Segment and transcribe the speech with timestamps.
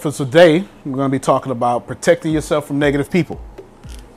[0.00, 3.40] For today, we're going to be talking about protecting yourself from negative people.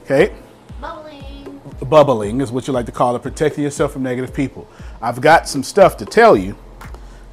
[0.03, 0.33] Okay?
[0.79, 1.61] Bubbling.
[1.81, 4.67] Bubbling is what you like to call it, protecting yourself from negative people.
[5.01, 6.55] I've got some stuff to tell you,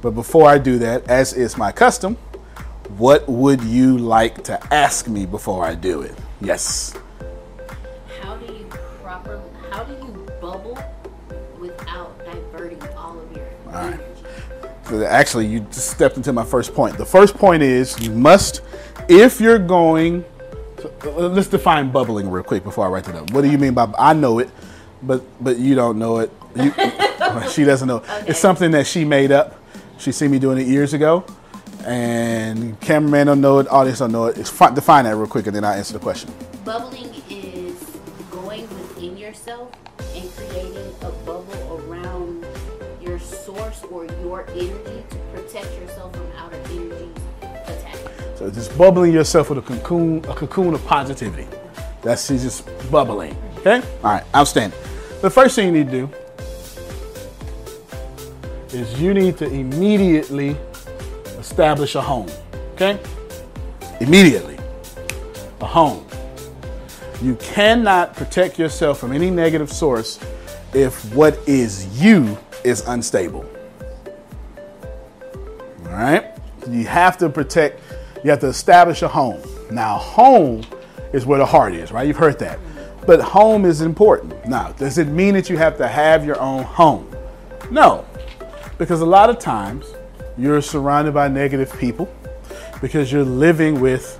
[0.01, 2.15] but before I do that, as is my custom,
[2.97, 6.17] what would you like to ask me before I do it?
[6.41, 6.93] Yes.
[14.93, 16.97] Actually, you just stepped into my first point.
[16.97, 18.61] The first point is you must,
[19.07, 20.25] if you're going,
[20.81, 23.31] so, uh, let's define bubbling real quick before I write it up.
[23.31, 23.91] What do you mean by?
[23.97, 24.49] I know it,
[25.03, 26.31] but but you don't know it.
[26.55, 26.73] You,
[27.49, 28.03] she doesn't know.
[28.27, 29.55] It's something that she made up.
[29.97, 31.23] She seen me doing it years ago,
[31.85, 34.37] and cameraman don't know it, audience don't know it.
[34.37, 36.33] It's fi- define that real quick, and then I answer the question.
[36.65, 37.20] Bubbling
[44.31, 47.09] your energy to protect yourself from outer energy.
[48.37, 51.47] So just bubbling yourself with a cocoon, a cocoon of positivity.
[52.01, 53.35] That's just bubbling.
[53.57, 53.85] Okay?
[54.03, 54.79] All right, outstanding.
[55.21, 56.09] The first thing you need to do
[58.69, 60.55] is you need to immediately
[61.37, 62.29] establish a home.
[62.75, 62.97] Okay?
[63.99, 64.57] Immediately.
[65.59, 66.07] A home.
[67.21, 70.21] You cannot protect yourself from any negative source
[70.73, 73.50] if what is you is unstable.
[75.91, 76.31] All right?
[76.69, 77.81] You have to protect,
[78.23, 79.41] you have to establish a home.
[79.69, 80.63] Now, home
[81.11, 82.07] is where the heart is, right?
[82.07, 82.59] You've heard that.
[83.05, 84.45] But home is important.
[84.45, 87.13] Now, does it mean that you have to have your own home?
[87.69, 88.05] No.
[88.77, 89.93] Because a lot of times
[90.37, 92.13] you're surrounded by negative people
[92.81, 94.19] because you're living with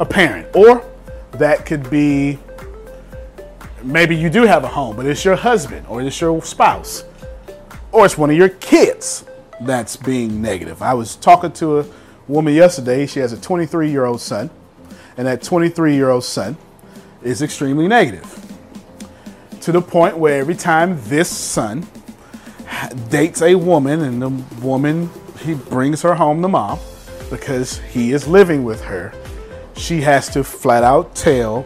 [0.00, 0.84] a parent, or
[1.32, 2.38] that could be
[3.82, 7.04] maybe you do have a home, but it's your husband or it's your spouse
[7.92, 9.24] or it's one of your kids
[9.60, 10.82] that's being negative.
[10.82, 11.86] I was talking to a
[12.28, 13.06] woman yesterday.
[13.06, 14.50] She has a 23 year old son,
[15.16, 16.56] and that 23 year old son
[17.22, 18.40] is extremely negative.
[19.64, 21.86] to the point where every time this son
[23.08, 24.28] dates a woman and the
[24.62, 25.08] woman
[25.40, 26.78] he brings her home to mom
[27.30, 29.10] because he is living with her
[29.74, 31.64] she has to flat out tell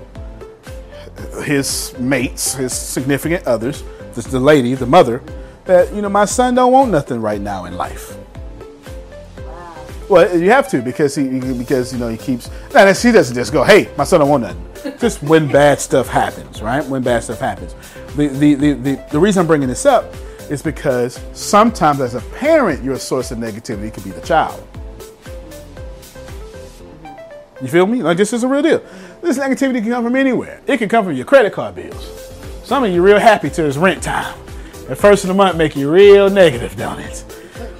[1.42, 3.82] his mates his significant others
[4.14, 5.20] the lady the mother
[5.68, 8.18] that you know my son don't want nothing right now in life
[10.08, 12.50] well, you have to because he because you know he keeps.
[12.74, 14.64] And she doesn't just go, "Hey, my son don't want nothing."
[14.98, 16.84] just when bad stuff happens, right?
[16.84, 17.74] When bad stuff happens.
[18.16, 20.12] The, the the the the reason I'm bringing this up
[20.48, 24.66] is because sometimes as a parent, your source of negativity could be the child.
[27.60, 28.02] You feel me?
[28.02, 28.82] Like this is a real deal.
[29.20, 30.62] This negativity can come from anywhere.
[30.66, 32.32] It can come from your credit card bills.
[32.62, 34.47] Some of you real happy till it's rent time.
[34.88, 37.22] The first of the month make you real negative, don't it?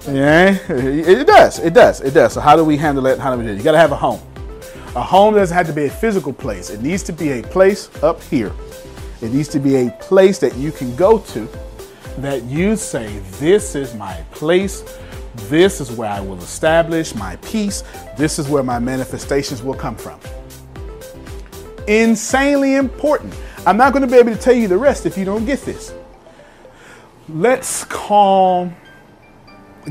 [0.07, 1.59] Yeah, it does.
[1.59, 2.03] It does.
[2.03, 2.35] It does.
[2.35, 3.19] So how do we handle it?
[3.19, 3.57] How do we do it?
[3.57, 4.21] You got to have a home.
[4.95, 6.69] A home doesn't have to be a physical place.
[6.69, 8.53] It needs to be a place up here.
[9.23, 11.49] It needs to be a place that you can go to
[12.19, 14.99] that you say, This is my place.
[15.49, 17.85] This is where I will establish my peace.
[18.19, 20.21] This is where my manifestations will come from.
[21.87, 23.35] Insanely important.
[23.67, 25.63] I'm not going to be able to tell you the rest if you don't get
[25.63, 25.95] this.
[27.29, 28.73] Let's call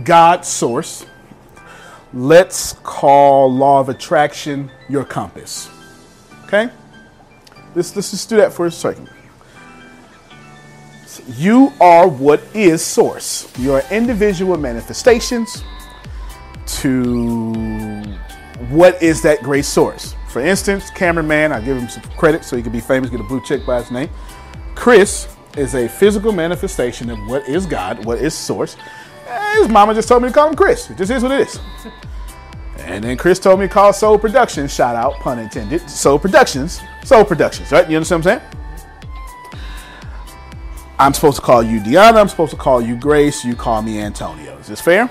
[0.03, 1.05] God source.
[2.13, 5.69] Let's call law of attraction your compass.
[6.45, 6.69] Okay?
[7.75, 9.09] Let's, let's just do that for a second.
[11.35, 13.51] You are what is source.
[13.59, 15.63] Your individual manifestations
[16.65, 17.53] to
[18.69, 20.15] what is that great source.
[20.29, 23.23] For instance, cameraman, I give him some credit so he could be famous, get a
[23.23, 24.09] blue check by his name.
[24.73, 28.77] Chris is a physical manifestation of what is God, what is source.
[29.53, 30.89] His mama just told me to call him Chris.
[30.89, 31.59] It just is what it is.
[32.79, 36.79] And then Chris told me to call Soul Productions, shout out, pun intended, Soul Productions,
[37.03, 37.89] Soul Productions, right?
[37.89, 38.53] You understand what I'm saying?
[40.99, 43.99] I'm supposed to call you Deanna, I'm supposed to call you Grace, you call me
[43.99, 44.57] Antonio.
[44.57, 45.09] Is this fair?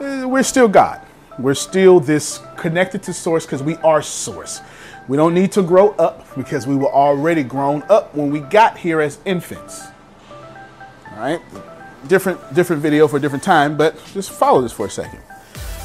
[0.00, 1.00] Uh, we're still God.
[1.38, 4.60] We're still this connected to source because we are source.
[5.08, 8.78] We don't need to grow up because we were already grown up when we got
[8.78, 9.86] here as infants.
[11.10, 11.40] All right?
[12.08, 15.20] different different video for a different time, but just follow this for a second.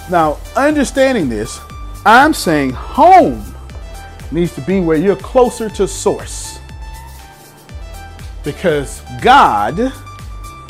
[0.09, 1.59] Now, understanding this,
[2.05, 3.43] I'm saying home
[4.31, 6.59] needs to be where you're closer to source.
[8.43, 9.91] Because God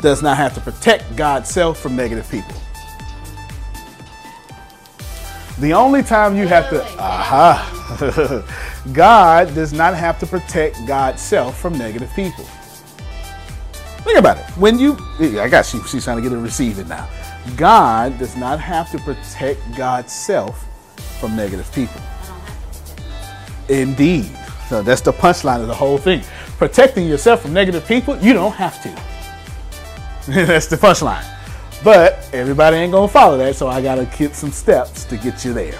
[0.00, 2.54] does not have to protect God's self from negative people.
[5.60, 8.44] The only time you have to, aha,
[8.92, 12.44] God does not have to protect God's self from negative people.
[14.04, 14.44] Think about it.
[14.56, 17.08] When you, I got she, she's trying to get it receiving now.
[17.56, 20.64] God does not have to protect God's self
[21.18, 22.00] from negative people.
[23.68, 24.30] Indeed.
[24.68, 26.22] So that's the punchline of the whole thing.
[26.56, 28.90] Protecting yourself from negative people, you don't have to.
[30.46, 31.37] that's the punchline.
[31.84, 35.52] But everybody ain't gonna follow that, so I gotta get some steps to get you
[35.52, 35.78] there.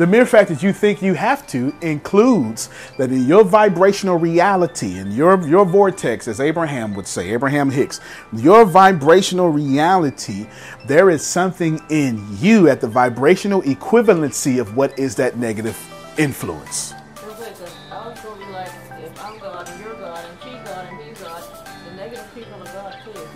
[0.00, 4.98] The mere fact that you think you have to includes that in your vibrational reality,
[4.98, 8.00] in your, your vortex, as Abraham would say, Abraham Hicks,
[8.32, 10.48] your vibrational reality,
[10.86, 15.78] there is something in you at the vibrational equivalency of what is that negative
[16.18, 16.94] influence.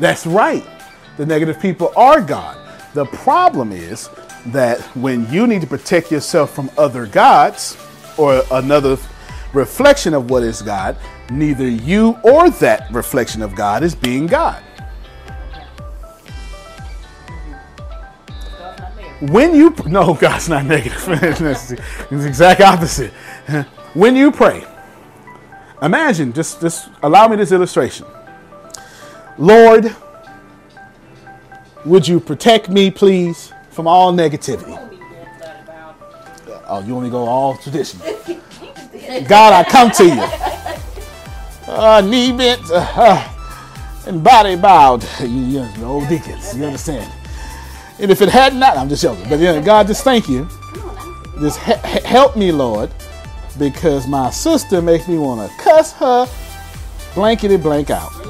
[0.00, 0.73] That's right.
[1.16, 2.58] The negative people are God.
[2.94, 4.08] The problem is
[4.46, 7.76] that when you need to protect yourself from other gods
[8.18, 8.96] or another
[9.52, 10.96] reflection of what is God,
[11.30, 14.62] neither you or that reflection of God is being God.
[19.20, 21.02] When you no, God's not negative.
[21.08, 23.12] it's the exact opposite.
[23.94, 24.64] When you pray,
[25.80, 28.06] imagine just just allow me this illustration.
[29.38, 29.94] Lord,
[31.84, 33.52] would you protect me, please?
[33.74, 34.78] from all negativity.
[36.66, 38.06] Oh, you want me to go all traditional?
[39.28, 40.24] God, I come to you.
[41.66, 45.04] Uh, knee bent uh, uh, and body bowed.
[45.20, 47.12] You, you know, old deacons, you understand?
[47.98, 49.28] And if it had not, I'm just joking.
[49.28, 50.48] But yeah, God, just thank you.
[51.40, 52.90] Just he- help me, Lord,
[53.58, 56.26] because my sister makes me want to cuss her
[57.14, 58.23] blankety blank out.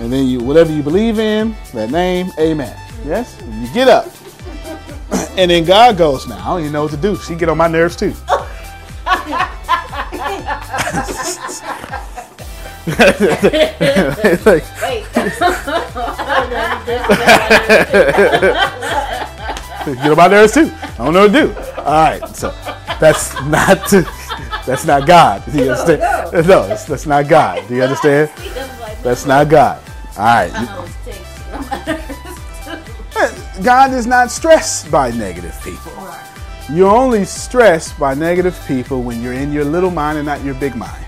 [0.00, 2.74] And then you, whatever you believe in, that name, amen.
[3.04, 3.40] Yes?
[3.46, 4.06] You get up.
[5.36, 7.16] and then God goes, now I don't even know what to do.
[7.16, 8.06] She get on my nerves too.
[8.06, 8.16] like,
[19.84, 20.70] get on my nerves too.
[20.72, 21.54] I don't know what to do.
[21.76, 22.54] All right, so
[22.98, 23.78] that's not
[24.66, 25.42] That's not God.
[25.50, 26.00] Do you understand?
[26.00, 27.66] No, no that's, that's not God.
[27.66, 28.30] Do you understand?
[29.02, 29.80] That's not God.
[30.20, 30.52] All right.
[33.62, 35.90] God is not stressed by negative people.
[36.70, 40.52] You're only stressed by negative people when you're in your little mind and not your
[40.52, 41.06] big mind.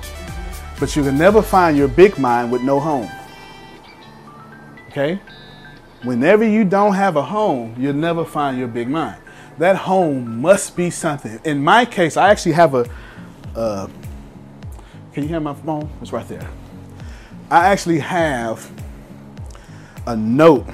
[0.81, 3.11] But you can never find your big mind with no home.
[4.89, 5.21] Okay?
[6.05, 9.21] Whenever you don't have a home, you'll never find your big mind.
[9.59, 11.39] That home must be something.
[11.45, 12.89] In my case, I actually have a.
[13.55, 13.89] Uh,
[15.13, 15.91] can you hear my phone?
[16.01, 16.49] It's right there.
[17.51, 18.71] I actually have
[20.07, 20.67] a note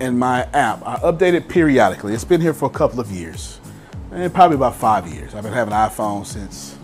[0.00, 0.82] in my app.
[0.86, 2.14] I update it periodically.
[2.14, 3.60] It's been here for a couple of years,
[4.12, 5.34] and probably about five years.
[5.34, 6.78] I've been having an iPhone since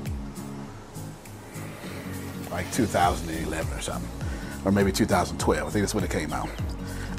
[2.51, 4.11] like 2011 or something,
[4.65, 5.67] or maybe 2012.
[5.67, 6.49] I think that's when it came out.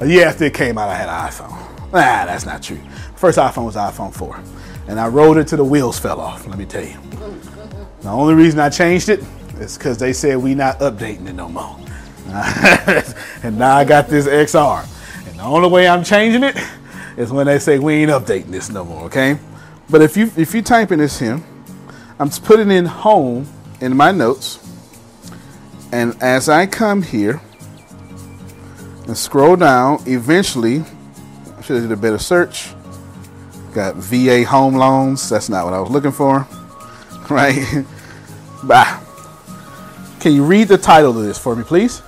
[0.00, 1.92] A year after it came out, I had an iPhone.
[1.92, 2.80] Nah, that's not true.
[3.16, 4.40] First iPhone was iPhone 4,
[4.88, 6.46] and I rode it till the wheels fell off.
[6.46, 6.96] Let me tell you.
[8.00, 9.20] The only reason I changed it
[9.60, 11.78] is because they said we not updating it no more.
[13.42, 14.86] and now I got this XR.
[15.28, 16.56] And the only way I'm changing it
[17.16, 19.38] is when they say we ain't updating this no more, okay?
[19.90, 21.42] But if you if you type in this here,
[22.18, 23.46] I'm putting in home
[23.80, 24.58] in my notes.
[25.92, 27.42] And as I come here
[29.06, 30.84] and scroll down, eventually,
[31.58, 32.72] I should have did a better search.
[33.74, 35.28] Got VA home loans.
[35.28, 36.46] That's not what I was looking for.
[37.30, 37.84] Right?
[38.64, 39.00] bah.
[40.20, 42.02] Can you read the title of this for me, please?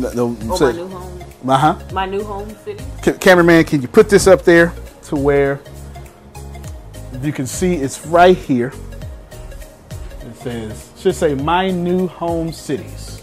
[0.00, 0.16] First one or second?
[0.18, 1.24] No, no, Oh, say- my new home.
[1.48, 1.78] uh-huh.
[1.92, 2.84] My new home city.
[3.02, 4.72] Ca- cameraman, can you put this up there
[5.04, 5.60] to where
[7.22, 8.72] you can see it's right here.
[10.22, 13.22] It says, should say my new home cities.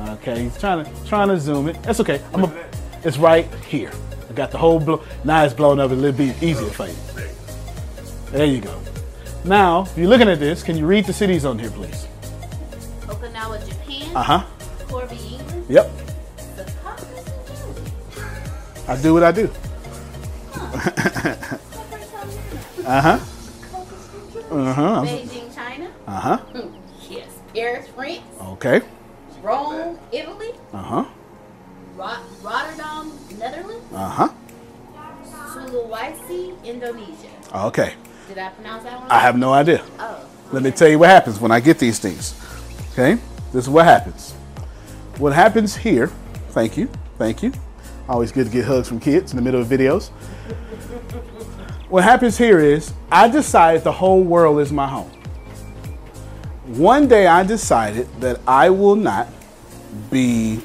[0.00, 1.80] Okay, he's trying to trying to zoom it.
[1.84, 2.20] That's okay.
[2.34, 2.64] I'm a,
[3.04, 3.92] it's right here.
[4.28, 5.02] I got the whole blow.
[5.24, 6.94] Now it's blown up a little bit easier for you.
[8.32, 8.78] There you go.
[9.44, 12.06] Now, if you're looking at this, can you read the cities on here, please?
[13.02, 14.16] Okinawa, Japan.
[14.16, 14.44] Uh huh.
[14.88, 15.51] Corby, England.
[15.72, 15.90] Yep.
[18.88, 19.48] I do what I do.
[22.84, 23.18] Uh huh.
[24.52, 25.00] Uh huh.
[25.02, 25.88] Beijing, China.
[26.06, 26.38] Uh huh.
[27.08, 27.30] Yes.
[27.54, 28.20] Paris, France.
[28.52, 28.82] Okay.
[29.42, 30.52] Rome, Italy.
[30.74, 31.04] Uh huh.
[31.96, 33.86] Rot- Rotterdam, Netherlands.
[33.94, 34.28] Uh huh.
[35.24, 37.32] Sulawesi, Indonesia.
[37.54, 37.94] Okay.
[38.28, 39.10] Did I pronounce that one?
[39.10, 39.82] I have no idea.
[39.98, 40.28] Oh.
[40.52, 42.34] Let me tell you what happens when I get these things.
[42.92, 43.14] Okay?
[43.54, 44.34] This is what happens.
[45.18, 46.08] What happens here,
[46.50, 46.88] thank you,
[47.18, 47.52] thank you.
[48.08, 50.08] Always good to get hugs from kids in the middle of videos.
[51.88, 55.10] What happens here is I decided the whole world is my home.
[56.66, 59.28] One day I decided that I will not
[60.10, 60.60] be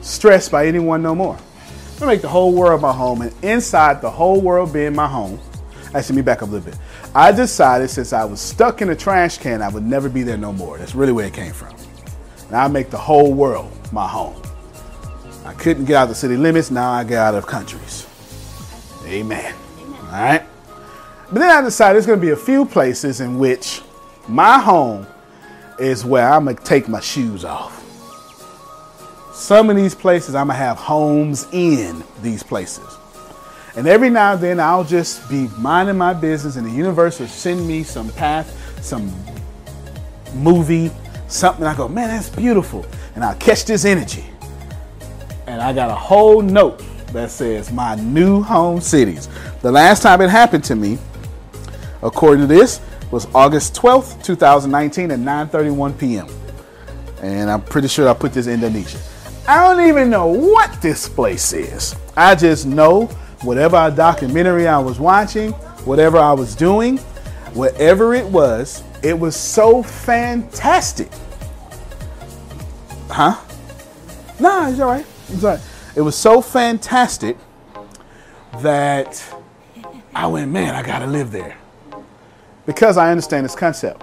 [0.00, 1.36] stressed by anyone no more.
[1.36, 5.06] I'm gonna make the whole world my home, and inside the whole world being my
[5.06, 5.38] home,
[5.94, 6.78] actually, me back up a little bit.
[7.14, 10.36] I decided since I was stuck in a trash can, I would never be there
[10.36, 10.76] no more.
[10.76, 11.74] That's really where it came from.
[12.50, 14.40] Now I make the whole world my home.
[15.44, 18.06] I couldn't get out of the city limits, now I get out of countries.
[19.06, 19.54] Amen.
[20.04, 20.42] All right.
[21.30, 23.82] But then I decided there's gonna be a few places in which
[24.28, 25.06] my home
[25.78, 27.82] is where I'm gonna take my shoes off.
[29.34, 32.86] Some of these places I'm gonna have homes in these places.
[33.76, 37.26] And every now and then I'll just be minding my business and the universe will
[37.26, 39.12] send me some path, some
[40.34, 40.90] movie,
[41.34, 41.66] something.
[41.66, 42.86] I go, man, that's beautiful.
[43.14, 44.24] And I'll catch this energy.
[45.46, 49.28] And I got a whole note that says my new home cities.
[49.62, 50.98] The last time it happened to me,
[52.02, 56.26] according to this, was August 12th, 2019 at 9:31 p.m.
[57.22, 58.98] And I'm pretty sure I put this in Indonesia.
[59.46, 61.94] I don't even know what this place is.
[62.16, 63.06] I just know
[63.42, 65.52] whatever documentary I was watching,
[65.84, 66.98] whatever I was doing,
[67.52, 71.10] whatever it was, it was so fantastic.
[73.14, 73.36] Huh?
[74.40, 75.06] Nah, it's all right.
[75.28, 75.60] It's all right.
[75.94, 77.36] It was so fantastic
[78.60, 79.24] that
[80.12, 81.56] I went, man, I gotta live there.
[82.66, 84.02] Because I understand this concept.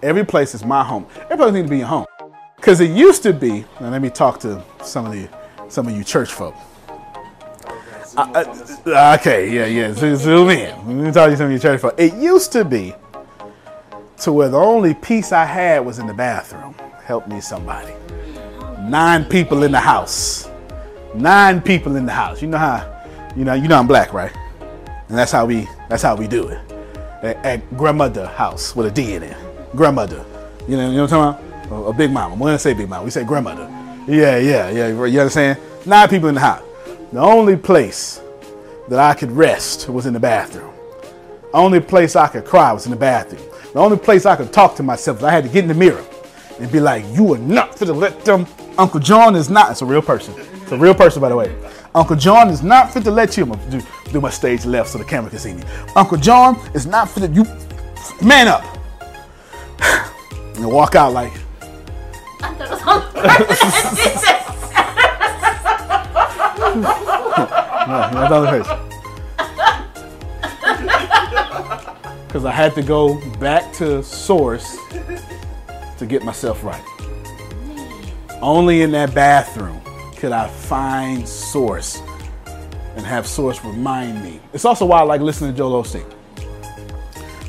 [0.00, 1.06] Every place is my home.
[1.28, 2.06] Every place needs to be your home.
[2.54, 5.28] Because it used to be, now let me talk to some of the
[5.68, 6.54] some of you church folk.
[8.16, 9.92] Okay, yeah, yeah.
[9.92, 10.86] Zoom, zoom in.
[10.86, 11.98] Let me talk to some of you church folk.
[11.98, 12.94] It used to be
[14.18, 16.74] to where the only peace I had was in the bathroom.
[17.02, 17.92] Help me, somebody.
[18.86, 20.48] Nine people in the house.
[21.12, 22.40] Nine people in the house.
[22.40, 24.30] You know how, you know, you know I'm black, right?
[25.08, 26.60] And that's how we that's how we do it.
[27.22, 29.36] At, at grandmother house with a D in it.
[29.74, 30.24] Grandmother.
[30.68, 31.84] You know, you know what I'm talking about?
[31.86, 32.36] A, a big mama.
[32.36, 33.04] We don't say big mama.
[33.04, 33.64] We say grandmother.
[34.06, 34.86] Yeah, yeah, yeah.
[34.88, 35.58] You understand?
[35.84, 36.62] Nine people in the house.
[37.12, 38.20] The only place
[38.88, 40.72] that I could rest was in the bathroom.
[41.52, 43.42] Only place I could cry was in the bathroom.
[43.72, 45.74] The only place I could talk to myself is I had to get in the
[45.74, 46.04] mirror
[46.60, 48.46] and be like, "You are not to let them."
[48.78, 49.70] Uncle John is not.
[49.70, 50.34] It's a real person.
[50.62, 51.54] It's a real person, by the way.
[51.94, 53.44] Uncle John is not fit to let you.
[53.44, 53.80] I'm gonna do,
[54.12, 55.62] do my stage left so the camera can see me.
[55.94, 57.44] Uncle John is not fit to you.
[58.22, 58.64] Man up.
[60.56, 61.34] And walk out like,
[62.40, 63.60] I thought it was on purpose.
[67.86, 68.62] no, you're the other.
[72.26, 74.78] Because I had to go back to source
[75.98, 76.82] to get myself right.
[78.42, 79.80] Only in that bathroom
[80.16, 82.00] could I find source
[82.96, 84.40] and have source remind me.
[84.52, 86.10] It's also why I like listening to Joel Osteen.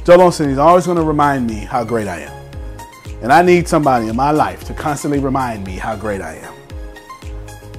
[0.06, 2.34] Joel Osteen is always going to remind me how great I am.
[3.22, 6.54] And I need somebody in my life to constantly remind me how great I am.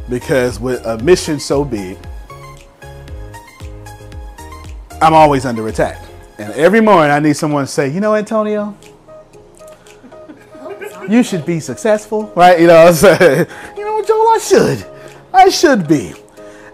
[0.09, 1.97] Because with a mission so big,
[5.00, 6.05] I'm always under attack.
[6.38, 8.77] And every morning I need someone to say, you know, Antonio,
[11.09, 12.61] you should be successful, right?
[12.61, 13.47] You know, what I'm saying?
[13.77, 14.87] you know, what, Joel, I should.
[15.33, 16.15] I should be.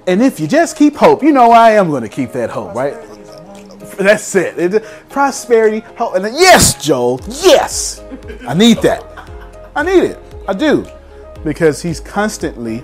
[0.07, 2.75] And if you just keep hope, you know, I am going to keep that hope,
[2.75, 2.95] right?
[3.97, 4.59] That's it.
[4.59, 6.17] It- prosperity, hope.
[6.17, 8.03] And then, yes, Joel, yes.
[8.47, 9.05] I need that.
[9.75, 10.19] I need it.
[10.49, 10.87] I do.
[11.45, 12.83] Because he's constantly,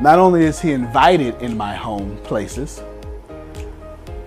[0.00, 2.82] not only is he invited in my home places,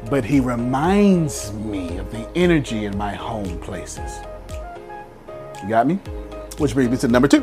[0.10, 4.20] but he reminds me of the energy in my home places.
[5.64, 6.00] You got me?
[6.58, 7.42] Which brings me to number two.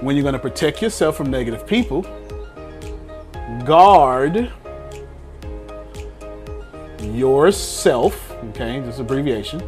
[0.00, 2.02] When you're going to protect yourself from negative people,
[3.64, 4.52] guard
[7.00, 9.62] yourself, okay, this abbreviation,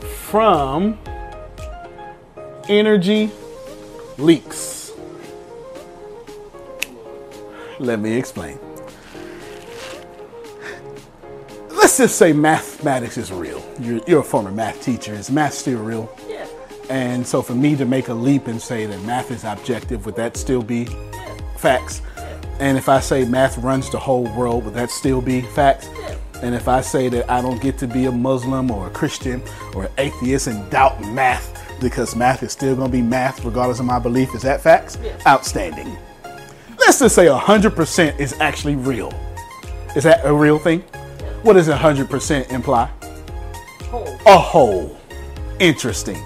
[0.00, 0.98] from
[2.68, 3.30] energy
[4.16, 4.92] leaks.
[7.80, 8.58] Let me explain.
[11.70, 13.64] Let's just say mathematics is real.
[13.80, 15.12] You're, you're a former math teacher.
[15.12, 16.16] Is math still real?
[16.90, 20.16] And so for me to make a leap and say that math is objective, would
[20.16, 20.86] that still be
[21.56, 22.02] facts?
[22.60, 25.88] And if I say math runs the whole world, would that still be facts?
[26.42, 29.42] And if I say that I don't get to be a Muslim or a Christian
[29.74, 33.80] or an atheist and doubt math because math is still going to be math regardless
[33.80, 34.98] of my belief, is that facts?
[35.26, 35.96] Outstanding.
[36.78, 39.12] Let's just say 100% is actually real.
[39.96, 40.80] Is that a real thing?
[41.42, 42.90] What does 100% imply?
[43.90, 44.18] Whole.
[44.26, 44.96] a whole.
[45.60, 46.22] Interesting.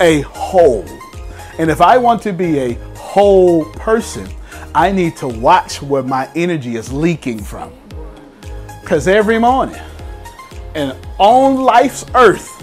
[0.00, 0.84] A whole.
[1.58, 4.28] And if I want to be a whole person,
[4.74, 7.72] I need to watch where my energy is leaking from.
[8.80, 9.80] Because every morning,
[10.74, 12.56] and on life's earth,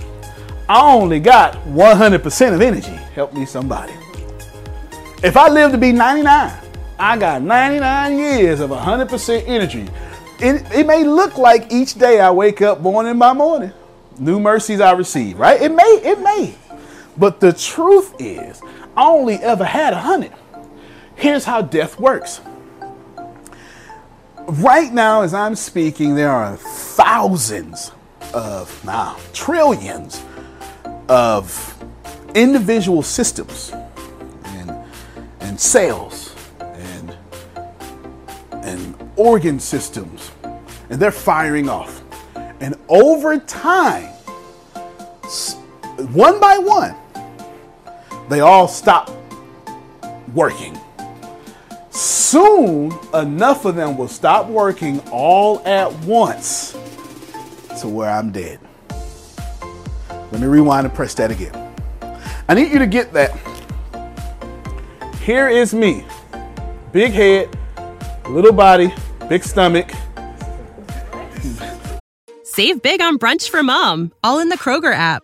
[0.69, 2.91] I only got 100% of energy.
[3.13, 3.93] Help me, somebody.
[5.23, 6.54] If I live to be 99,
[7.00, 9.88] I got 99 years of 100% energy.
[10.39, 13.71] It, it may look like each day I wake up morning by morning,
[14.19, 15.62] new mercies I receive, right?
[15.62, 16.56] It may, it may.
[17.17, 18.62] But the truth is,
[18.95, 20.32] I only ever had a 100.
[21.15, 22.41] Here's how death works.
[24.47, 27.91] Right now, as I'm speaking, there are thousands
[28.34, 30.23] of, now, trillions
[31.10, 31.84] of
[32.36, 33.73] individual systems
[34.45, 34.71] and,
[35.39, 37.17] and cells and,
[38.51, 40.32] and organ systems,
[40.89, 42.01] and they're firing off.
[42.60, 44.13] And over time,
[46.13, 46.95] one by one,
[48.30, 49.12] they all stop
[50.34, 50.78] working.
[51.90, 56.74] Soon, enough of them will stop working all at once
[57.80, 58.60] to where I'm dead.
[60.10, 61.54] Let me rewind and press that again.
[62.50, 63.32] I need you to get that.
[65.22, 66.06] Here is me.
[66.92, 67.58] Big head,
[68.30, 68.94] little body,
[69.28, 69.90] big stomach.
[72.44, 75.24] Save big on brunch for mom, all in the Kroger app.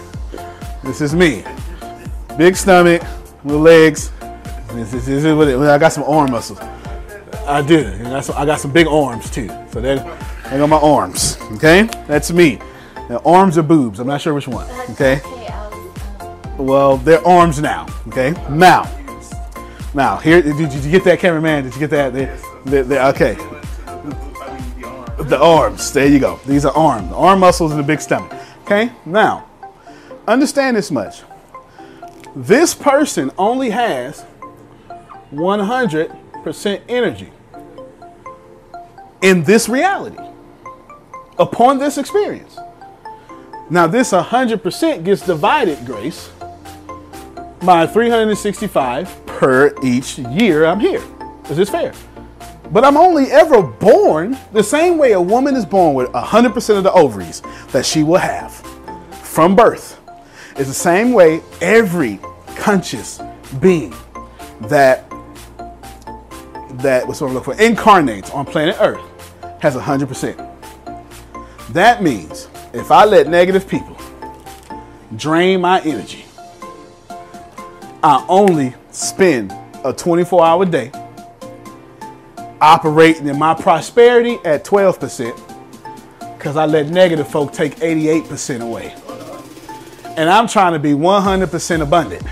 [0.83, 1.43] This is me.
[2.37, 3.03] Big stomach,
[3.43, 4.11] little legs.
[4.73, 6.59] This is, this is what it, I got some arm muscles.
[7.45, 7.87] I do.
[7.87, 9.47] I got some, I got some big arms too.
[9.71, 10.03] So that
[10.49, 11.37] they got my arms.
[11.53, 11.83] Okay?
[12.07, 12.59] That's me.
[13.09, 13.99] Now, arms or boobs.
[13.99, 14.67] I'm not sure which one.
[14.91, 15.21] Okay?
[15.23, 17.87] Okay, I was, Well, they're arms now.
[18.07, 18.31] Okay?
[18.49, 18.89] Now.
[19.93, 21.65] Now, here, did you, did you get that, cameraman?
[21.65, 22.13] Did you get that?
[22.13, 22.25] They,
[22.65, 23.35] they, they, okay.
[25.25, 25.93] The arms.
[25.93, 26.39] There you go.
[26.47, 27.09] These are arms.
[27.09, 28.33] The arm muscles and the big stomach.
[28.63, 28.91] Okay?
[29.05, 29.47] Now,
[30.27, 31.21] understand this much.
[32.35, 34.25] This person only has
[35.31, 37.31] 100% energy
[39.21, 40.17] in this reality
[41.37, 42.57] upon this experience.
[43.69, 46.29] Now, this 100% gets divided, Grace,
[47.63, 51.03] by 365 per each year I'm here.
[51.49, 51.93] Is this fair?
[52.71, 56.83] But I'm only ever born the same way a woman is born with 100% of
[56.83, 58.53] the ovaries that she will have
[59.23, 60.00] from birth.
[60.57, 62.19] It's the same way every
[62.55, 63.21] conscious
[63.59, 63.93] being
[64.61, 65.09] that
[66.79, 69.01] that was sort of look for incarnates on planet Earth
[69.59, 70.47] has 100%.
[71.69, 73.97] That means if I let negative people
[75.15, 76.25] drain my energy,
[78.03, 80.91] I only spend a 24 hour day
[82.59, 85.39] operating in my prosperity at 12%
[86.37, 88.95] because I let negative folk take 88% away.
[90.17, 92.23] And I'm trying to be 100% abundant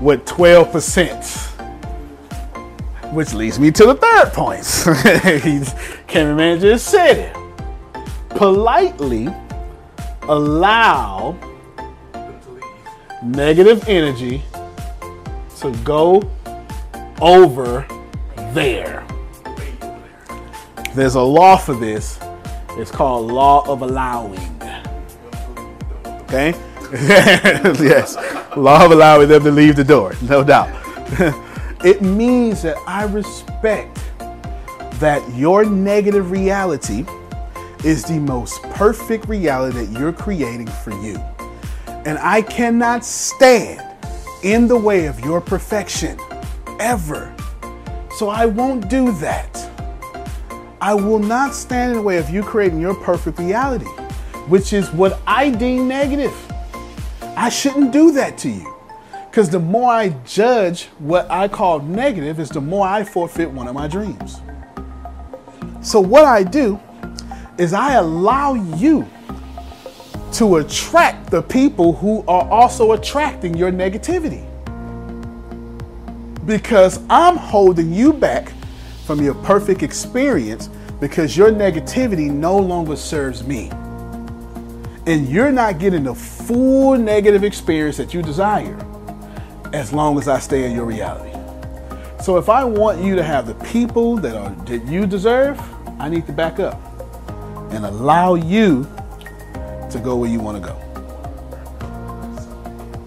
[0.00, 1.52] with 12%.
[3.12, 4.64] Which leads me to the third point.
[6.06, 7.36] Cameraman just said it.
[8.30, 9.28] Politely
[10.22, 11.36] allow
[13.22, 14.42] negative energy
[15.60, 16.22] to go
[17.20, 17.86] over
[18.52, 19.06] there.
[20.94, 22.18] There's a law for this.
[22.70, 24.60] It's called law of allowing.
[26.22, 26.54] Okay?
[26.92, 28.16] yes.
[28.16, 30.68] Of allowing them to leave the door, no doubt.
[31.84, 33.98] it means that I respect
[35.00, 37.04] that your negative reality
[37.84, 41.16] is the most perfect reality that you're creating for you.
[42.06, 43.82] And I cannot stand
[44.42, 46.18] in the way of your perfection
[46.78, 47.34] ever.
[48.16, 49.70] So I won't do that.
[50.80, 53.86] I will not stand in the way of you creating your perfect reality,
[54.46, 56.34] which is what I deem negative.
[57.36, 58.74] I shouldn't do that to you.
[59.30, 63.68] Because the more I judge what I call negative, is the more I forfeit one
[63.68, 64.40] of my dreams.
[65.82, 66.80] So, what I do
[67.58, 69.06] is I allow you
[70.32, 74.44] to attract the people who are also attracting your negativity.
[76.46, 78.52] Because I'm holding you back
[79.04, 80.68] from your perfect experience
[80.98, 83.70] because your negativity no longer serves me.
[85.06, 88.76] And you're not getting the full negative experience that you desire
[89.72, 91.32] as long as I stay in your reality.
[92.22, 95.60] So if I want you to have the people that are that you deserve,
[96.00, 96.80] I need to back up
[97.70, 98.82] and allow you
[99.90, 100.82] to go where you want to go.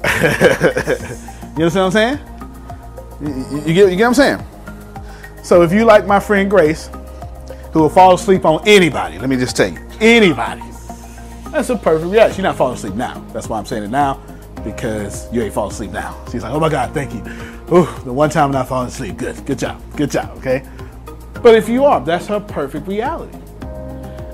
[1.57, 2.19] you understand what I'm saying?
[3.21, 4.45] You, you, you, get, you get what I'm saying?
[5.43, 6.89] So if you like my friend Grace,
[7.73, 10.68] who will fall asleep on anybody, let me just tell you, anybody.
[11.51, 12.35] That's a perfect reaction.
[12.35, 13.19] She's not falling asleep now.
[13.33, 14.21] That's why I'm saying it now,
[14.63, 16.23] because you ain't falling asleep now.
[16.31, 17.21] She's like, oh my God, thank you.
[17.75, 19.17] Ooh, the one time I'm not falling asleep.
[19.17, 20.63] Good, good job, good job, okay?
[21.41, 23.37] But if you are, that's her perfect reality.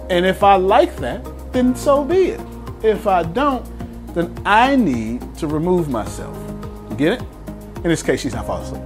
[0.09, 2.41] And if I like that, then so be it.
[2.83, 3.65] If I don't,
[4.13, 6.37] then I need to remove myself.
[6.89, 7.21] You get it?
[7.77, 8.83] In this case, she's not falling asleep.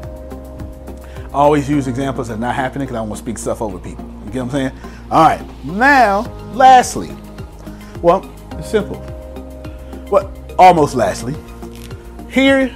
[1.30, 3.62] I always use examples that are not happening because I don't want to speak stuff
[3.62, 4.04] over people.
[4.26, 4.72] You get what I'm saying?
[5.12, 5.64] All right.
[5.66, 6.22] Now,
[6.54, 7.16] lastly,
[8.02, 8.98] well, it's simple.
[10.10, 11.36] Well, almost lastly,
[12.30, 12.74] here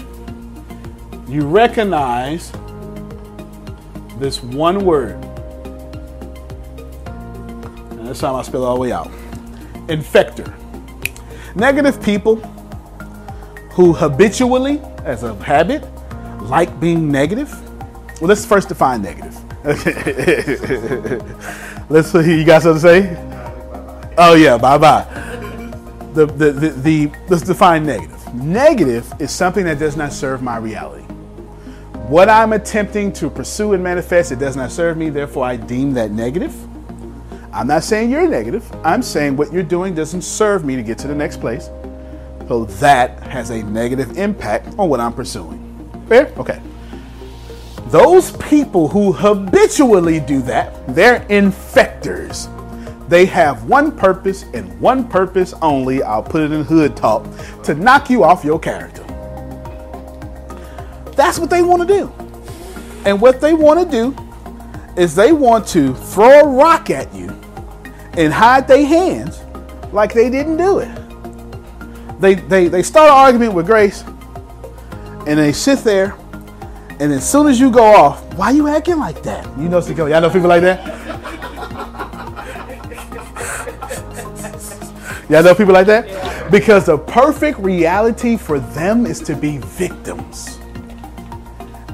[1.28, 2.52] you recognize
[4.20, 5.24] this one word.
[7.92, 9.10] And this time I spell it all the way out.
[9.88, 10.54] Infector.
[11.56, 12.36] Negative people
[13.72, 15.84] who habitually, as a habit,
[16.42, 17.52] like being negative.
[18.20, 19.36] Well, let's first define negative.
[21.90, 22.40] let's see.
[22.40, 23.33] You got something to say?
[24.18, 25.06] Oh yeah, bye bye.
[26.14, 28.34] The, the, the, the, let's define negative.
[28.36, 31.04] Negative is something that does not serve my reality.
[32.08, 35.94] What I'm attempting to pursue and manifest, it does not serve me, therefore I deem
[35.94, 36.54] that negative.
[37.52, 38.70] I'm not saying you're negative.
[38.84, 41.70] I'm saying what you're doing doesn't serve me to get to the next place.
[42.48, 45.60] So that has a negative impact on what I'm pursuing.
[46.08, 46.32] Fair?
[46.38, 46.62] Okay.
[47.88, 52.53] Those people who habitually do that, they're infectors.
[53.14, 57.28] They have one purpose and one purpose only, I'll put it in hood talk,
[57.62, 59.04] to knock you off your character.
[61.16, 62.12] That's what they want to do.
[63.06, 64.16] And what they want to do
[65.00, 67.30] is they want to throw a rock at you
[68.18, 69.44] and hide their hands
[69.94, 72.20] like they didn't do it.
[72.20, 74.04] They, they, they start an argument with Grace
[75.28, 76.18] and they sit there
[77.00, 79.46] and as soon as you go off, why you acting like that?
[79.58, 81.03] You know, y'all know people like that?
[85.34, 86.52] Y'all know people like that?
[86.52, 90.60] Because the perfect reality for them is to be victims.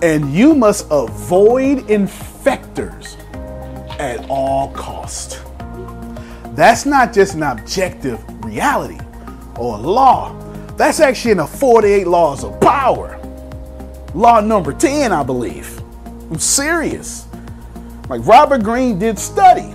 [0.01, 3.17] And you must avoid infectors
[3.97, 5.41] at all cost.
[6.53, 8.99] That's not just an objective reality
[9.57, 10.37] or law.
[10.75, 13.17] That's actually in the 48 laws of power.
[14.13, 15.81] Law number 10, I believe.
[16.29, 17.25] I'm serious.
[18.09, 19.73] Like Robert Greene did study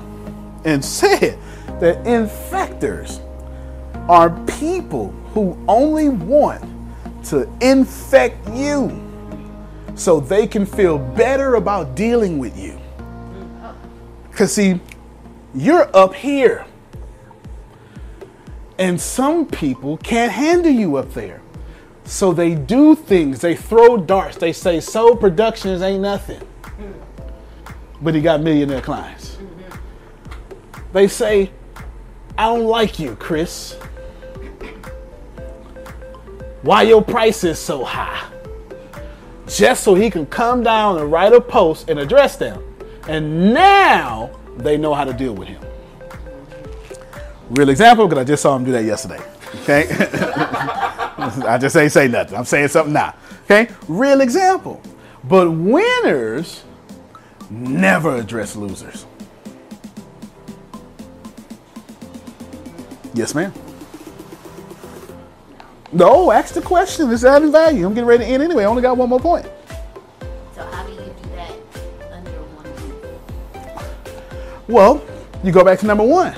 [0.67, 1.39] and said
[1.81, 3.24] that infectors
[4.09, 6.63] are people who only want
[7.27, 9.01] to infect you
[9.95, 12.79] so they can feel better about dealing with you.
[14.31, 14.81] Because, see,
[15.55, 16.67] you're up here.
[18.79, 21.41] And some people can't handle you up there.
[22.05, 26.43] So they do things, they throw darts, they say soul productions ain't nothing.
[28.03, 29.39] But he got millionaire clients.
[30.93, 31.51] They say,
[32.37, 33.79] I don't like you, Chris.
[36.65, 38.27] Why your price is so high?
[39.47, 42.63] Just so he can come down and write a post and address them.
[43.07, 45.63] And now they know how to deal with him.
[47.51, 49.21] Real example, because I just saw him do that yesterday.
[49.63, 49.87] Okay?
[51.47, 52.39] I just ain't say nothing.
[52.39, 53.15] I'm saying something now.
[53.45, 53.69] Okay?
[53.87, 54.81] Real example.
[55.25, 56.65] But winners
[57.51, 59.05] never address losers.
[63.13, 63.53] Yes, ma'am.
[65.95, 67.11] No, ask the question.
[67.13, 67.87] It's adding value.
[67.87, 68.65] I'm getting ready to end anyway.
[68.65, 69.47] I only got one more point.
[70.53, 71.53] So how do you do that
[72.13, 72.67] under one
[73.63, 74.69] roof?
[74.69, 75.05] Well,
[75.45, 76.35] you go back to number one.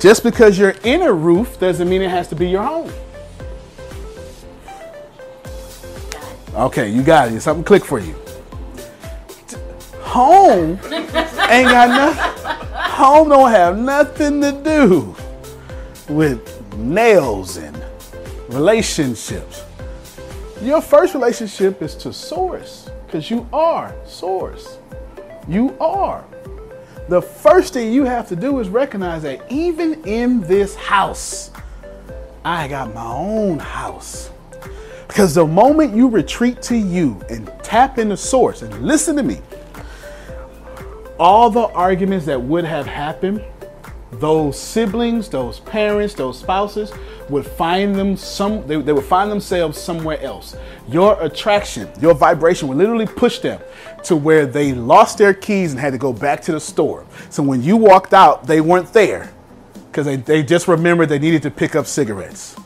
[0.00, 2.90] Just because you're in a roof doesn't mean it has to be your home.
[6.54, 7.40] Okay, you got it.
[7.42, 8.16] Something click for you.
[10.00, 12.56] Home ain't got nothing.
[12.72, 15.14] Home don't have nothing to do
[16.08, 17.76] with nails and
[18.48, 19.64] relationships.
[20.62, 24.78] Your first relationship is to source because you are source.
[25.46, 26.24] You are.
[27.08, 31.50] The first thing you have to do is recognize that even in this house,
[32.44, 34.30] I got my own house.
[35.06, 39.40] Because the moment you retreat to you and tap into source and listen to me,
[41.18, 43.42] all the arguments that would have happened,
[44.12, 46.92] those siblings, those parents, those spouses
[47.28, 50.56] would find them some they, they would find themselves somewhere else.
[50.88, 53.60] Your attraction, your vibration would literally push them
[54.04, 57.04] to where they lost their keys and had to go back to the store.
[57.30, 59.32] So when you walked out, they weren't there
[59.90, 62.56] because they, they just remembered they needed to pick up cigarettes.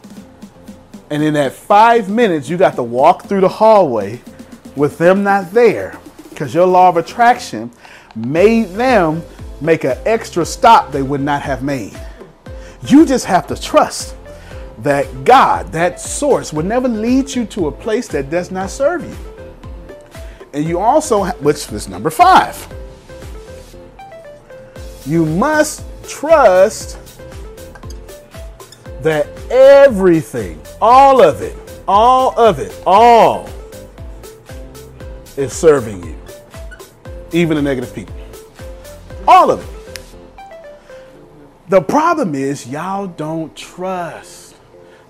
[1.11, 4.22] And in that five minutes, you got to walk through the hallway
[4.77, 5.98] with them not there
[6.31, 7.70] because your law of attraction
[8.14, 9.22] made them
[9.61, 11.98] make an extra stop they would not have made.
[12.87, 14.16] You just have to trust
[14.83, 19.05] that God, that source, will never lead you to a place that does not serve
[19.05, 19.16] you.
[20.53, 22.68] And you also, which is number five,
[25.07, 26.99] you must trust
[29.03, 31.57] that everything, all of it,
[31.88, 33.49] all of it, all
[35.37, 36.16] is serving you,
[37.33, 38.14] even the negative people.
[39.27, 39.68] All of it.
[41.68, 44.42] The problem is y'all don't trust.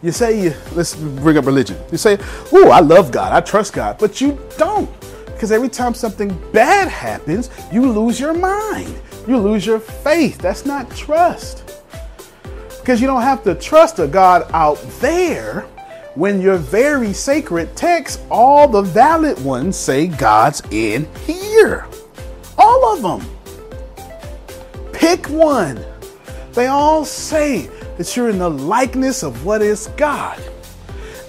[0.03, 1.77] You say let's bring up religion.
[1.93, 2.19] You say,
[2.53, 3.33] "Oh, I love God.
[3.33, 4.91] I trust God," but you don't.
[5.27, 8.95] Because every time something bad happens, you lose your mind.
[9.27, 10.39] You lose your faith.
[10.39, 11.85] That's not trust.
[12.81, 15.67] Because you don't have to trust a God out there
[16.15, 21.87] when your very sacred texts, all the valid ones say God's in here.
[22.59, 23.29] All of them.
[24.93, 25.85] Pick one.
[26.53, 27.71] They all say
[28.03, 30.43] that you're in the likeness of what is God.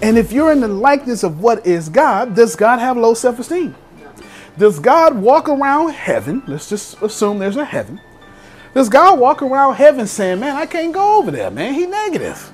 [0.02, 3.38] And if you're in the likeness of what is God, does God have low self
[3.38, 3.76] esteem?
[4.58, 6.42] Does God walk around heaven?
[6.48, 8.02] Let's just assume there's a heaven.
[8.74, 11.76] Does God walk around heaven saying, Man, I can't go over there, man?
[11.76, 12.38] He negative.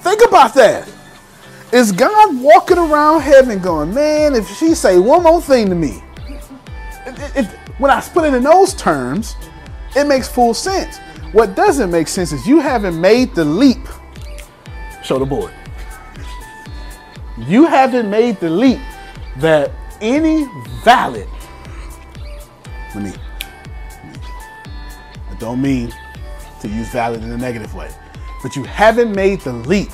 [0.00, 0.90] Think about that.
[1.70, 6.02] Is God walking around heaven going, Man, if she say one more thing to me,
[7.76, 9.36] when I put it in those terms,
[9.96, 10.98] it makes full sense.
[11.32, 13.86] What doesn't make sense is you haven't made the leap.
[15.02, 15.52] Show the board.
[17.38, 18.80] You haven't made the leap
[19.38, 20.46] that any
[20.82, 21.28] valid,
[22.94, 23.12] let me,
[25.30, 25.92] I don't mean
[26.60, 27.90] to use valid in a negative way,
[28.42, 29.90] but you haven't made the leap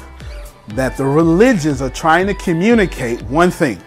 [0.68, 3.81] that the religions are trying to communicate one thing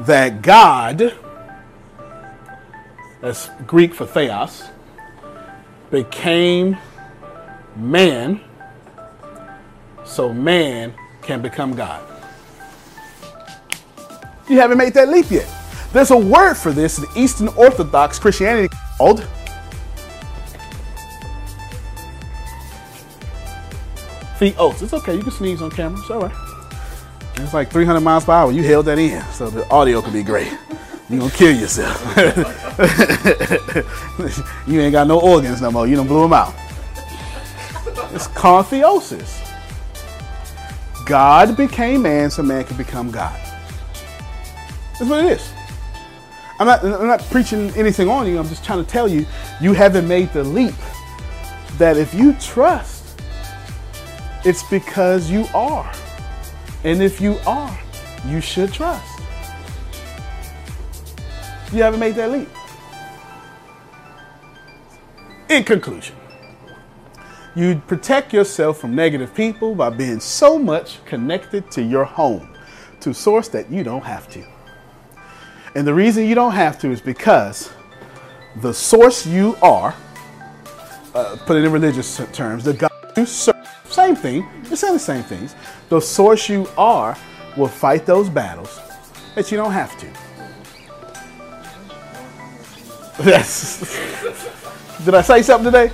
[0.00, 1.16] that God,
[3.20, 4.64] that's Greek for theos,
[5.90, 6.76] became
[7.76, 8.40] man
[10.04, 12.04] so man can become God.
[14.48, 15.48] You haven't made that leap yet.
[15.92, 19.26] There's a word for this in Eastern Orthodox Christianity called
[24.38, 24.82] theos.
[24.82, 26.34] It's okay, you can sneeze on camera, it's all right.
[27.36, 28.52] It's like 300 miles per hour.
[28.52, 30.52] You held that in, so the audio could be great.
[31.10, 32.16] You're gonna kill yourself.
[34.68, 35.88] you ain't got no organs no more.
[35.88, 36.54] You don't blew them out.
[38.14, 39.44] It's called theosis.
[41.06, 43.36] God became man so man could become God.
[44.92, 45.52] That's what it is.
[46.60, 48.38] I'm not, I'm not preaching anything on you.
[48.38, 49.26] I'm just trying to tell you,
[49.60, 50.76] you haven't made the leap.
[51.78, 53.20] That if you trust,
[54.44, 55.92] it's because you are.
[56.84, 57.76] And if you are,
[58.26, 59.19] you should trust.
[61.72, 62.48] You haven't made that leap.
[65.48, 66.16] In conclusion,
[67.54, 72.56] you protect yourself from negative people by being so much connected to your home,
[73.00, 74.44] to source that you don't have to.
[75.76, 77.70] And the reason you don't have to is because
[78.56, 79.94] the source you are,
[81.14, 83.54] uh, put it in religious terms, the God you serve,
[83.84, 85.54] same thing, they're saying the same things.
[85.88, 87.16] The source you are
[87.56, 88.80] will fight those battles
[89.34, 90.29] that you don't have to.
[93.20, 93.80] That's,
[95.04, 95.92] did I say something today?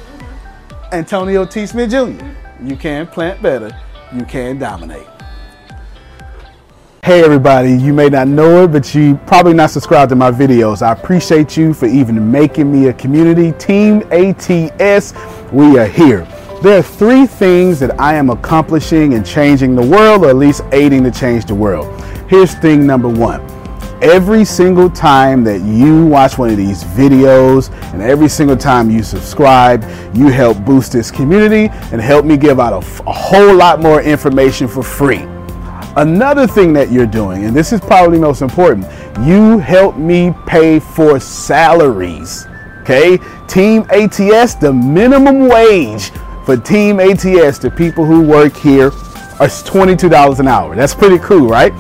[0.93, 1.67] Antonio T.
[1.67, 2.25] Smith Jr.
[2.63, 3.77] You can plant better,
[4.15, 5.09] you can dominate.
[7.03, 10.83] Hey everybody, you may not know it, but you probably not subscribed to my videos.
[10.83, 13.51] I appreciate you for even making me a community.
[13.59, 15.13] Team ATS,
[15.51, 16.29] we are here.
[16.63, 20.63] There are three things that I am accomplishing and changing the world, or at least
[20.71, 22.01] aiding to change the world.
[22.29, 23.56] Here's thing number one
[24.03, 29.03] every single time that you watch one of these videos and every single time you
[29.03, 29.83] subscribe,
[30.15, 34.03] you help boost this community and help me give out a, a, whole lot more
[34.03, 35.25] information for free.
[35.97, 38.87] Another thing that you're doing, and this is probably most important,
[39.27, 42.47] you help me pay for salaries.
[42.83, 43.19] Okay?
[43.49, 46.11] Team ATS, the minimum wage
[46.45, 48.89] for Team ATS, the people who work here,
[49.41, 50.77] is $22 an hour.
[50.77, 51.73] That's pretty cool, right?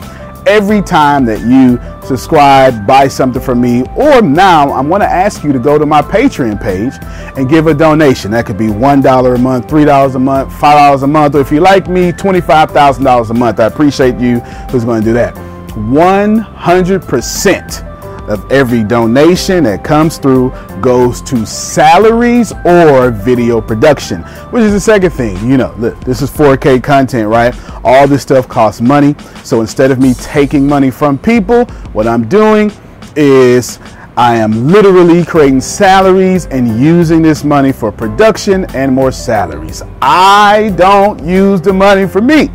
[0.46, 5.42] Every time that you subscribe, buy something from me, or now I'm going to ask
[5.42, 6.92] you to go to my Patreon page
[7.36, 8.30] and give a donation.
[8.30, 11.60] That could be $1 a month, $3 a month, $5 a month, or if you
[11.60, 13.60] like me, $25,000 a month.
[13.60, 15.34] I appreciate you who's going to do that.
[15.34, 17.95] 100%
[18.28, 24.80] of every donation that comes through goes to salaries or video production, which is the
[24.80, 25.36] second thing.
[25.48, 27.54] You know, look, this is 4K content, right?
[27.84, 29.14] All this stuff costs money.
[29.44, 32.72] So instead of me taking money from people, what I'm doing
[33.16, 33.78] is
[34.16, 39.82] I am literally creating salaries and using this money for production and more salaries.
[40.00, 42.48] I don't use the money for me.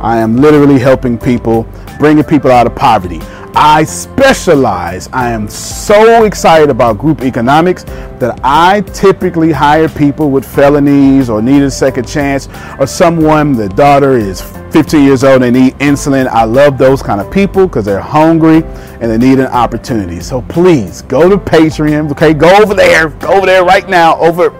[0.00, 1.66] I am literally helping people,
[1.98, 3.20] bringing people out of poverty.
[3.54, 5.08] I specialize.
[5.12, 7.84] I am so excited about group economics
[8.18, 13.68] that I typically hire people with felonies or need a second chance or someone, the
[13.68, 16.26] daughter is 15 years old and need insulin.
[16.26, 18.62] I love those kind of people because they're hungry
[19.00, 20.20] and they need an opportunity.
[20.20, 22.10] So please go to Patreon.
[22.12, 23.08] Okay, go over there.
[23.08, 24.18] Go over there right now.
[24.18, 24.50] Over.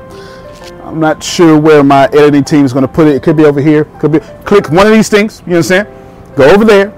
[0.83, 3.15] I'm not sure where my editing team is going to put it.
[3.15, 3.85] It could be over here.
[4.01, 4.21] Could be.
[4.45, 5.43] Click one of these things.
[5.47, 5.89] You understand?
[6.35, 6.95] Go over there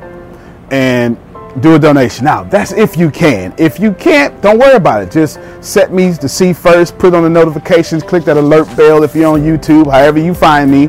[0.70, 1.16] and
[1.60, 2.24] do a donation.
[2.24, 3.52] Now, that's if you can.
[3.58, 5.10] If you can't, don't worry about it.
[5.10, 9.14] Just set me to see first, put on the notifications, click that alert bell if
[9.14, 10.88] you're on YouTube, however you find me,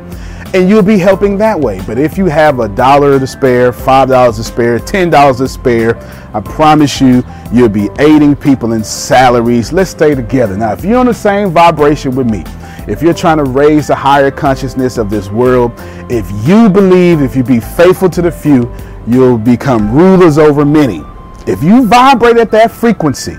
[0.54, 1.82] and you'll be helping that way.
[1.88, 5.48] But if you have a dollar to spare, five dollars to spare, ten dollars to
[5.48, 5.98] spare,
[6.34, 9.74] I promise you, you'll be aiding people in salaries.
[9.74, 10.58] Let's stay together.
[10.58, 12.44] Now, if you're on the same vibration with me,
[12.88, 15.72] if you're trying to raise the higher consciousness of this world,
[16.10, 18.64] if you believe, if you be faithful to the few,
[19.08, 21.04] you'll become rulers over many.
[21.48, 23.38] If you vibrate at that frequency,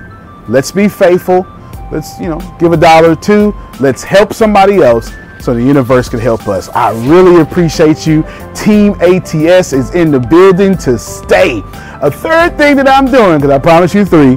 [0.49, 1.47] let's be faithful.
[1.91, 3.55] Let's, you know, give a dollar or two.
[3.79, 6.69] Let's help somebody else so the universe can help us.
[6.71, 8.25] I really appreciate you.
[8.55, 11.63] Team ATS is in the building to stay.
[12.01, 14.35] A third thing that I'm doing, because I promise you three,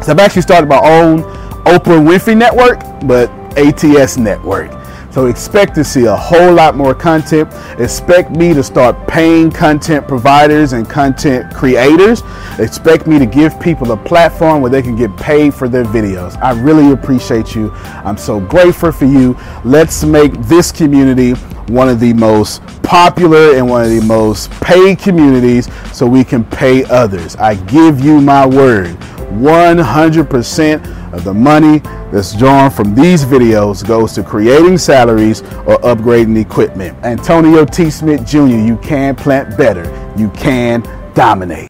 [0.00, 1.22] is I've actually started my own
[1.64, 4.70] Oprah Winfrey Network, but ATS Network.
[5.10, 7.52] So expect to see a whole lot more content.
[7.80, 12.22] Expect me to start paying content providers and content creators.
[12.58, 16.40] Expect me to give people a platform where they can get paid for their videos.
[16.40, 17.72] I really appreciate you.
[18.04, 19.36] I'm so grateful for you.
[19.64, 21.32] Let's make this community
[21.70, 26.44] one of the most popular and one of the most paid communities so we can
[26.44, 27.36] pay others.
[27.36, 28.96] I give you my word.
[29.30, 31.80] 100% of the money
[32.12, 36.96] that's drawn from these videos goes to creating salaries or upgrading equipment.
[37.04, 37.90] Antonio T.
[37.90, 39.84] Smith Jr., you can plant better.
[40.16, 40.82] You can
[41.14, 41.69] dominate.